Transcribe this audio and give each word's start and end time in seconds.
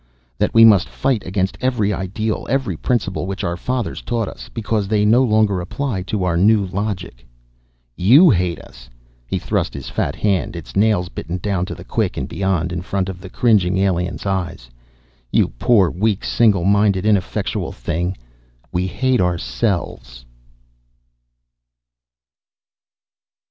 That 0.39 0.55
we 0.55 0.65
must 0.65 0.89
fight 0.89 1.23
against 1.27 1.59
every 1.61 1.93
ideal, 1.93 2.47
every 2.49 2.75
principle 2.75 3.27
which 3.27 3.43
our 3.43 3.55
fathers 3.55 4.01
taught 4.01 4.27
us, 4.27 4.49
because 4.51 4.87
they 4.87 5.05
no 5.05 5.21
longer 5.21 5.61
apply 5.61 6.01
to 6.09 6.23
our 6.23 6.35
new 6.35 6.65
logic? 6.65 7.23
"You 7.95 8.31
hate 8.31 8.59
us!" 8.63 8.89
He 9.27 9.37
thrust 9.37 9.75
his 9.75 9.89
fat 9.89 10.15
hand, 10.15 10.55
its 10.55 10.75
nails 10.75 11.09
bitten 11.09 11.37
down 11.37 11.67
to 11.67 11.75
the 11.75 11.83
quick 11.83 12.17
and 12.17 12.27
beyond, 12.27 12.71
in 12.73 12.81
front 12.81 13.09
of 13.09 13.21
the 13.21 13.29
cringing 13.29 13.77
alien's 13.77 14.25
eyes. 14.25 14.71
"You 15.31 15.49
poor, 15.59 15.91
weak, 15.91 16.25
single 16.25 16.65
minded, 16.65 17.05
ineffectual 17.05 17.71
thing! 17.71 18.17
We 18.71 18.87
hate 18.87 19.21
ourselves!" 19.21 20.25